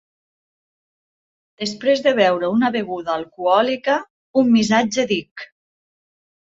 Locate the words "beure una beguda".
2.21-3.15